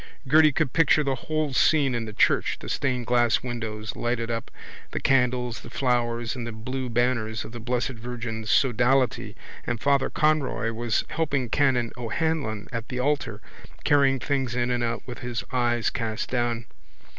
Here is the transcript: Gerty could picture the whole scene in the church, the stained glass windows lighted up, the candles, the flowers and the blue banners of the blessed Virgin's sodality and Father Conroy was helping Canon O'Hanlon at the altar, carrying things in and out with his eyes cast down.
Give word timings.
Gerty 0.27 0.51
could 0.51 0.73
picture 0.73 1.03
the 1.03 1.13
whole 1.13 1.53
scene 1.53 1.93
in 1.93 2.05
the 2.05 2.11
church, 2.13 2.57
the 2.59 2.69
stained 2.69 3.05
glass 3.05 3.43
windows 3.43 3.95
lighted 3.95 4.31
up, 4.31 4.49
the 4.89 4.99
candles, 4.99 5.61
the 5.61 5.69
flowers 5.69 6.35
and 6.35 6.47
the 6.47 6.51
blue 6.51 6.89
banners 6.89 7.45
of 7.45 7.51
the 7.51 7.59
blessed 7.59 7.89
Virgin's 7.91 8.49
sodality 8.49 9.35
and 9.67 9.79
Father 9.79 10.09
Conroy 10.09 10.71
was 10.71 11.05
helping 11.09 11.49
Canon 11.51 11.91
O'Hanlon 11.97 12.67
at 12.71 12.89
the 12.89 12.97
altar, 12.99 13.41
carrying 13.83 14.17
things 14.19 14.55
in 14.55 14.71
and 14.71 14.83
out 14.83 15.03
with 15.05 15.19
his 15.19 15.43
eyes 15.51 15.91
cast 15.91 16.31
down. 16.31 16.65